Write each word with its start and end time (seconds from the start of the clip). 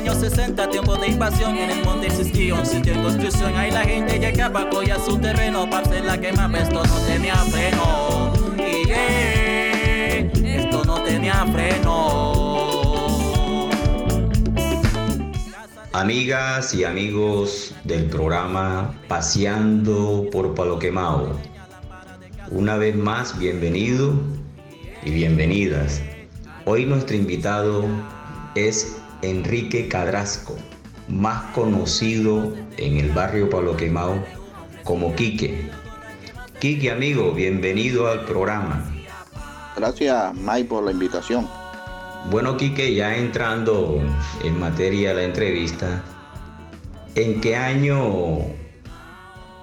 años 0.00 0.16
60, 0.16 0.70
tiempo 0.70 0.96
de 0.96 1.08
invasión, 1.08 1.54
en 1.58 1.70
el 1.70 1.84
monte 1.84 2.06
existía 2.06 2.54
un 2.54 2.64
sitio 2.64 2.94
en 2.94 3.02
construcción. 3.02 3.54
Ahí 3.54 3.70
la 3.70 3.82
gente 3.82 4.18
llegaba, 4.18 4.70
cogía 4.70 4.98
su 4.98 5.18
terreno, 5.18 5.68
para 5.68 5.86
hacer 5.86 6.06
la 6.06 6.18
quema, 6.18 6.50
esto 6.58 6.82
no 6.82 6.94
tenía 7.00 7.34
freno. 7.36 8.32
Y 8.56 8.90
esto 10.48 10.84
no 10.86 11.02
tenía 11.02 11.44
freno. 11.52 12.60
Amigas 15.92 16.72
y 16.72 16.84
amigos 16.84 17.74
del 17.84 18.06
programa 18.06 18.94
Paseando 19.06 20.26
por 20.32 20.54
Palo 20.54 20.78
Quemado, 20.78 21.38
una 22.50 22.76
vez 22.78 22.96
más 22.96 23.38
bienvenido 23.38 24.14
y 25.04 25.10
bienvenidas. 25.10 26.00
Hoy 26.64 26.86
nuestro 26.86 27.16
invitado 27.16 27.84
es 28.54 28.99
Enrique 29.22 29.88
Cadrasco, 29.88 30.56
más 31.08 31.52
conocido 31.52 32.54
en 32.76 32.96
el 32.96 33.10
barrio 33.10 33.50
Palo 33.50 33.76
Quemado 33.76 34.24
como 34.84 35.14
Quique. 35.14 35.70
Quique, 36.58 36.90
amigo, 36.90 37.32
bienvenido 37.32 38.08
al 38.08 38.24
programa. 38.24 38.84
Gracias, 39.76 40.34
Mike, 40.34 40.68
por 40.68 40.84
la 40.84 40.92
invitación. 40.92 41.48
Bueno, 42.30 42.56
Quique, 42.56 42.94
ya 42.94 43.16
entrando 43.16 44.00
en 44.44 44.58
materia 44.58 45.10
de 45.10 45.14
la 45.14 45.22
entrevista, 45.24 46.02
¿en 47.14 47.40
qué 47.40 47.56
año 47.56 48.38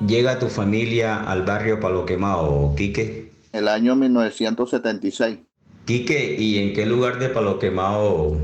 llega 0.05 0.39
tu 0.39 0.48
familia 0.48 1.23
al 1.23 1.44
barrio 1.44 1.80
Palo 1.80 2.05
Quemado, 2.05 2.73
Quique? 2.76 3.31
El 3.52 3.67
año 3.67 3.95
1976. 3.95 5.47
Quique, 5.88 6.36
¿y 6.38 6.58
en 6.58 6.73
qué 6.73 6.86
lugar 6.86 7.18
de 7.18 7.30
Palo 7.30 7.59
Quemado 7.59 8.36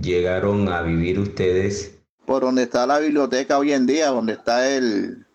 llegaron 0.00 0.68
a 0.68 0.82
vivir 0.82 1.18
ustedes? 1.18 1.98
Por 2.26 2.42
donde 2.42 2.62
está 2.62 2.86
la 2.86 3.00
biblioteca 3.00 3.58
hoy 3.58 3.72
en 3.72 3.86
día, 3.86 4.06
donde 4.10 4.34
está 4.34 4.72
el, 4.72 5.26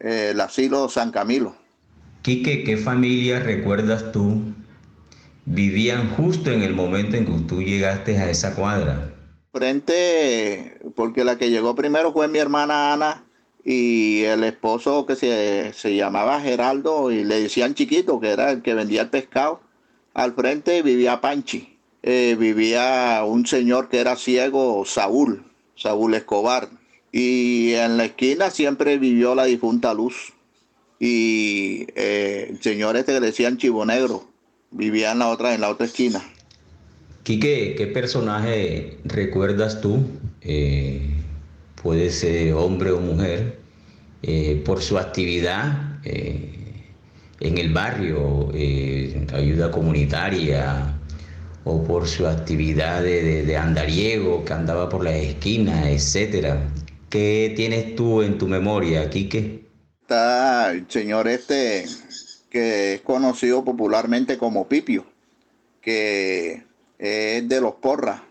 el 0.00 0.40
asilo 0.40 0.88
San 0.88 1.10
Camilo. 1.10 1.54
Quique, 2.22 2.64
¿qué 2.64 2.78
familia 2.78 3.40
recuerdas 3.40 4.12
tú 4.12 4.40
vivían 5.44 6.08
justo 6.08 6.50
en 6.50 6.62
el 6.62 6.74
momento 6.74 7.16
en 7.16 7.26
que 7.26 7.46
tú 7.46 7.62
llegaste 7.62 8.16
a 8.16 8.30
esa 8.30 8.54
cuadra? 8.54 9.12
Frente, 9.52 10.80
porque 10.96 11.22
la 11.22 11.36
que 11.36 11.50
llegó 11.50 11.74
primero 11.74 12.14
fue 12.14 12.28
mi 12.28 12.38
hermana 12.38 12.94
Ana 12.94 13.26
y 13.62 14.22
el 14.22 14.42
esposo 14.42 15.04
que 15.04 15.16
se, 15.16 15.74
se 15.74 15.94
llamaba 15.96 16.40
Geraldo 16.40 17.10
y 17.10 17.24
le 17.24 17.42
decían 17.42 17.74
chiquito, 17.74 18.20
que 18.20 18.30
era 18.30 18.50
el 18.52 18.62
que 18.62 18.72
vendía 18.72 19.02
el 19.02 19.10
pescado. 19.10 19.60
Al 20.14 20.32
frente 20.34 20.82
vivía 20.82 21.20
Panchi, 21.20 21.76
eh, 22.04 22.36
vivía 22.38 23.24
un 23.26 23.46
señor 23.46 23.88
que 23.88 23.98
era 23.98 24.14
ciego, 24.14 24.84
Saúl, 24.86 25.44
Saúl 25.74 26.14
Escobar. 26.14 26.68
Y 27.10 27.72
en 27.72 27.96
la 27.96 28.04
esquina 28.06 28.50
siempre 28.50 28.98
vivió 28.98 29.34
la 29.34 29.44
difunta 29.44 29.92
Luz. 29.92 30.32
Y 31.00 31.86
eh, 31.96 32.46
el 32.50 32.62
señor 32.62 32.96
este 32.96 33.18
decían 33.18 33.58
Chivo 33.58 33.84
Negro, 33.84 34.28
vivía 34.70 35.10
en 35.10 35.18
la 35.18 35.28
otra, 35.28 35.52
en 35.52 35.60
la 35.60 35.70
otra 35.70 35.86
esquina. 35.86 36.22
Quique, 37.24 37.74
¿qué 37.76 37.86
personaje 37.88 38.98
recuerdas 39.04 39.80
tú? 39.80 39.98
Eh, 40.42 41.08
puede 41.82 42.10
ser 42.10 42.52
hombre 42.54 42.92
o 42.92 43.00
mujer, 43.00 43.58
eh, 44.22 44.62
por 44.64 44.80
su 44.80 44.96
actividad 44.96 46.00
en 47.40 47.58
el 47.58 47.72
barrio, 47.72 48.50
eh, 48.54 49.26
ayuda 49.32 49.70
comunitaria, 49.70 50.94
o 51.64 51.82
por 51.84 52.06
su 52.08 52.26
actividad 52.26 53.02
de, 53.02 53.44
de- 53.44 53.56
andariego 53.56 54.44
que 54.44 54.52
andaba 54.52 54.88
por 54.88 55.04
las 55.04 55.14
esquinas, 55.16 55.86
etcétera. 55.88 56.62
¿Qué 57.10 57.52
tienes 57.56 57.94
tú 57.96 58.22
en 58.22 58.38
tu 58.38 58.46
memoria, 58.48 59.08
Quique? 59.10 59.64
Está 60.02 60.70
el 60.72 60.88
señor 60.90 61.28
este 61.28 61.84
que 62.50 62.94
es 62.94 63.00
conocido 63.00 63.64
popularmente 63.64 64.38
como 64.38 64.68
Pipio, 64.68 65.06
que 65.80 66.64
es 66.98 67.48
de 67.48 67.60
los 67.60 67.74
porras. 67.76 68.22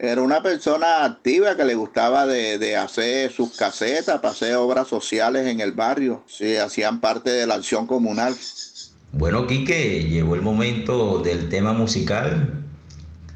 Era 0.00 0.22
una 0.22 0.40
persona 0.40 1.04
activa 1.04 1.56
que 1.56 1.64
le 1.64 1.74
gustaba 1.74 2.24
de, 2.24 2.58
de 2.58 2.76
hacer 2.76 3.32
sus 3.32 3.56
casetas, 3.56 4.20
para 4.20 4.30
hacer 4.30 4.54
obras 4.54 4.86
sociales 4.86 5.48
en 5.48 5.60
el 5.60 5.72
barrio. 5.72 6.22
Sí, 6.28 6.56
hacían 6.56 7.00
parte 7.00 7.30
de 7.30 7.48
la 7.48 7.54
acción 7.54 7.86
comunal. 7.88 8.36
Bueno, 9.12 9.46
Quique, 9.48 10.04
llegó 10.04 10.36
el 10.36 10.42
momento 10.42 11.18
del 11.18 11.48
tema 11.48 11.72
musical, 11.72 12.62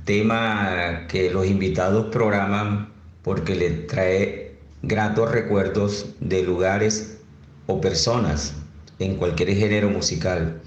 tema 0.04 1.06
que 1.08 1.30
los 1.30 1.46
invitados 1.46 2.06
programan 2.12 2.92
porque 3.22 3.56
le 3.56 3.70
trae 3.70 4.56
gratos 4.82 5.32
recuerdos 5.32 6.06
de 6.20 6.44
lugares 6.44 7.18
o 7.66 7.80
personas 7.80 8.54
en 9.00 9.16
cualquier 9.16 9.56
género 9.56 9.90
musical. 9.90 10.60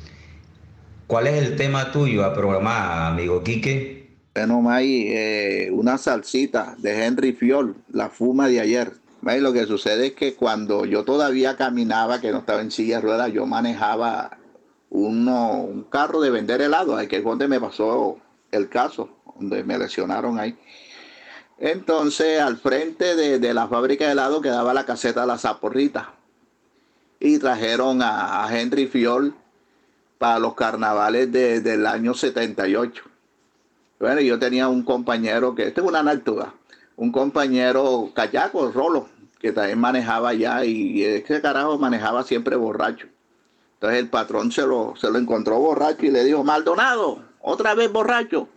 ¿Cuál 1.08 1.28
es 1.28 1.42
el 1.42 1.56
tema 1.56 1.92
tuyo 1.92 2.26
a 2.26 2.34
programar, 2.34 3.14
amigo 3.14 3.44
Quique? 3.44 4.05
Bueno, 4.36 4.62
May, 4.62 5.08
eh, 5.14 5.70
una 5.72 5.98
salsita 5.98 6.76
de 6.78 7.06
Henry 7.06 7.32
Fiol, 7.32 7.76
la 7.92 8.10
fuma 8.10 8.50
de 8.50 8.60
ayer. 8.60 8.92
May, 9.22 9.40
lo 9.40 9.54
que 9.54 9.66
sucede 9.66 10.08
es 10.08 10.14
que 10.14 10.36
cuando 10.36 10.86
yo 10.86 11.06
todavía 11.06 11.56
caminaba, 11.56 12.20
que 12.20 12.32
no 12.34 12.40
estaba 12.40 12.60
en 12.62 12.70
silla 12.70 12.98
de 12.98 13.02
ruedas, 13.04 13.32
yo 13.32 13.46
manejaba 13.46 14.38
uno, 14.90 15.62
un 15.62 15.84
carro 15.84 16.20
de 16.20 16.32
vender 16.32 16.62
helado, 16.62 16.98
que 17.08 17.18
es 17.18 17.24
donde 17.24 17.48
me 17.48 17.62
pasó 17.62 18.18
el 18.52 18.68
caso, 18.68 19.10
donde 19.40 19.64
me 19.64 19.78
lesionaron 19.78 20.38
ahí. 20.38 20.58
Entonces, 21.58 22.42
al 22.42 22.58
frente 22.58 23.16
de, 23.16 23.40
de 23.40 23.54
la 23.54 23.70
fábrica 23.70 24.06
de 24.06 24.12
helado 24.12 24.42
quedaba 24.42 24.74
la 24.74 24.86
caseta 24.86 25.26
La 25.26 25.38
Zaporrita. 25.38 26.14
Y 27.22 27.38
trajeron 27.40 28.02
a, 28.02 28.44
a 28.46 28.60
Henry 28.60 28.88
Fiol 28.88 29.34
para 30.18 30.40
los 30.40 30.56
carnavales 30.56 31.32
de- 31.32 31.62
del 31.62 31.86
año 31.88 32.14
78. 32.14 33.04
Bueno, 34.00 34.22
yo 34.22 34.38
tenía 34.40 34.68
un 34.68 34.84
compañero 34.84 35.56
que, 35.56 35.68
esta 35.68 35.82
es 35.82 35.88
una 35.88 36.00
anécdota, 36.00 36.54
un 36.96 37.12
compañero 37.12 38.12
callaco, 38.14 38.72
Rolo, 38.72 39.10
que 39.40 39.52
también 39.52 39.80
manejaba 39.80 40.30
allá 40.30 40.66
y 40.66 41.04
ese 41.04 41.42
carajo 41.42 41.78
manejaba 41.78 42.24
siempre 42.24 42.56
borracho. 42.56 43.08
Entonces 43.76 44.00
el 44.00 44.10
patrón 44.10 44.52
se 44.52 44.66
lo, 44.66 44.96
se 44.96 45.12
lo 45.12 45.18
encontró 45.18 45.60
borracho 45.60 46.06
y 46.06 46.12
le 46.12 46.24
dijo, 46.24 46.44
Maldonado, 46.44 47.20
otra 47.42 47.76
vez 47.76 47.92
borracho. 47.92 48.50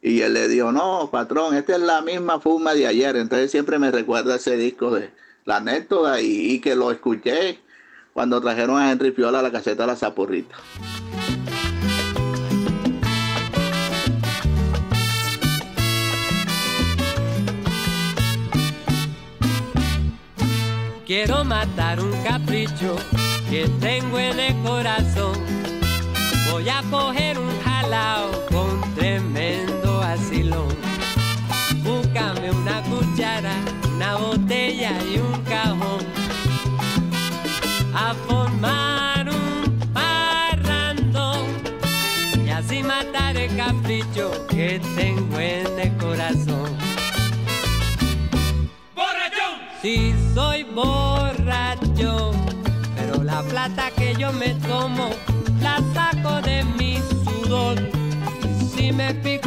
Y 0.00 0.20
él 0.20 0.34
le 0.34 0.46
dijo, 0.46 0.70
no, 0.70 1.08
patrón, 1.10 1.54
esta 1.54 1.74
es 1.74 1.80
la 1.82 2.02
misma 2.02 2.38
fuma 2.38 2.74
de 2.74 2.86
ayer. 2.86 3.16
Entonces 3.16 3.50
siempre 3.50 3.78
me 3.78 3.90
recuerda 3.90 4.36
ese 4.36 4.56
disco 4.56 4.90
de 4.92 5.10
la 5.44 5.56
anécdota 5.56 6.20
y, 6.20 6.60
que 6.60 6.76
lo 6.76 6.92
escuché 6.92 7.58
cuando 8.12 8.40
trajeron 8.40 8.78
a 8.78 8.92
Henry 8.92 9.12
Fiola 9.12 9.40
a 9.40 9.42
la 9.42 9.50
caseta 9.50 9.82
de 9.82 9.86
la 9.88 9.96
Zaporrita. 9.96 10.54
Quiero 21.08 21.42
matar 21.42 22.00
un 22.00 22.12
capricho 22.22 22.94
que 23.48 23.66
tengo 23.80 24.18
en 24.18 24.38
el 24.38 24.54
corazón. 24.62 25.32
Voy 26.52 26.68
a 26.68 26.82
coger 26.90 27.38
un 27.38 27.48
jalao 27.62 28.30
con 28.50 28.94
tremendo 28.94 30.02
asilón. 30.02 30.68
Búscame 31.82 32.50
una 32.50 32.82
cuchara, 32.82 33.54
una 33.94 34.16
botella 34.16 34.92
y 35.10 35.16
un 35.16 35.42
cajón. 35.44 35.67
Plata 53.68 53.90
que 53.96 54.14
yo 54.14 54.32
me 54.32 54.54
tomo 54.66 55.10
la 55.60 55.82
saco 55.94 56.40
de 56.42 56.64
mi 56.64 56.98
sudor. 57.24 57.76
Y 58.42 58.64
si 58.76 58.92
me 58.92 59.14
pico 59.14 59.37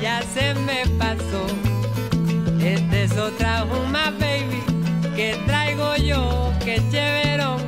ya 0.00 0.22
se 0.34 0.54
me 0.54 0.86
pasó. 0.98 1.46
Esta 2.60 2.98
es 2.98 3.16
otra 3.16 3.66
juma, 3.68 4.10
baby, 4.18 4.62
que 5.16 5.36
traigo 5.46 5.96
yo, 5.96 6.52
que 6.64 6.82
chéverón. 6.90 7.60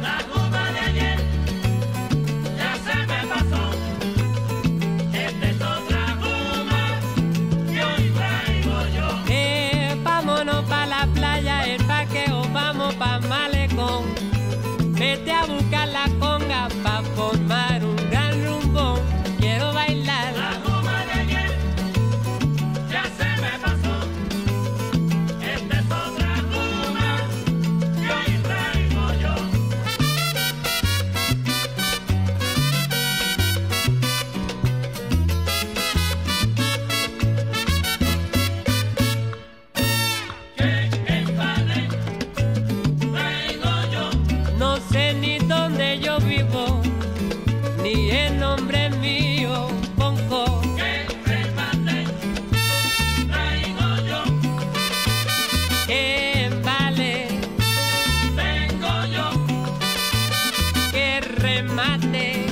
Remate, 61.75 62.05
Tengo 62.15 62.44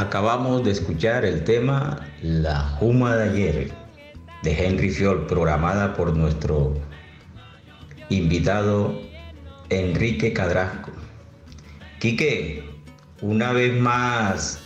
Acabamos 0.00 0.64
de 0.64 0.70
escuchar 0.70 1.26
el 1.26 1.44
tema 1.44 2.00
La 2.22 2.60
Juma 2.78 3.16
de 3.16 3.28
ayer 3.28 3.70
de 4.42 4.66
Henry 4.66 4.88
Fiol, 4.88 5.26
programada 5.26 5.92
por 5.92 6.16
nuestro 6.16 6.72
invitado 8.08 8.98
Enrique 9.68 10.32
Cadrasco. 10.32 10.90
Quique, 11.98 12.64
una 13.20 13.52
vez 13.52 13.78
más 13.78 14.62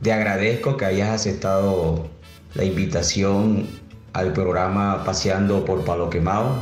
te 0.00 0.12
agradezco 0.12 0.76
que 0.76 0.84
hayas 0.84 1.08
aceptado 1.08 2.08
la 2.54 2.62
invitación 2.62 3.66
al 4.12 4.32
programa 4.32 5.02
Paseando 5.04 5.64
por 5.64 5.84
Palo 5.84 6.08
Quemado. 6.08 6.54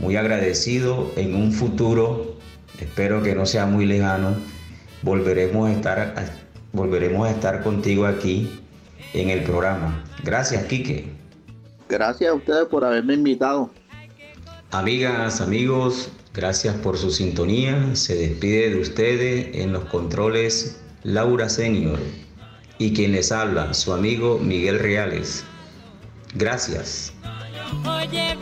Muy 0.00 0.16
agradecido. 0.16 1.12
En 1.14 1.36
un 1.36 1.52
futuro, 1.52 2.36
espero 2.80 3.22
que 3.22 3.36
no 3.36 3.46
sea 3.46 3.66
muy 3.66 3.86
lejano, 3.86 4.34
volveremos 5.02 5.68
a 5.68 5.72
estar, 5.72 6.14
volveremos 6.72 7.26
a 7.26 7.30
estar 7.30 7.62
contigo 7.62 8.06
aquí 8.06 8.60
en 9.14 9.30
el 9.30 9.42
programa. 9.42 10.04
Gracias, 10.22 10.64
Quique. 10.66 11.06
Gracias 11.88 12.30
a 12.30 12.34
ustedes 12.34 12.66
por 12.66 12.84
haberme 12.84 13.14
invitado. 13.14 13.70
Amigas, 14.70 15.40
amigos, 15.40 16.10
gracias 16.34 16.76
por 16.76 16.98
su 16.98 17.10
sintonía. 17.10 17.94
Se 17.94 18.14
despide 18.14 18.70
de 18.70 18.80
ustedes 18.80 19.56
en 19.56 19.72
los 19.72 19.84
controles 19.86 20.78
Laura 21.02 21.48
Senior 21.48 21.98
y 22.78 22.92
quien 22.92 23.12
les 23.12 23.32
habla, 23.32 23.72
su 23.72 23.92
amigo 23.92 24.38
Miguel 24.38 24.78
Reales. 24.78 25.44
Gracias. 26.34 27.12
Oye, 27.86 28.36